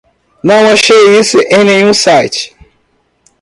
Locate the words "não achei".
0.43-1.19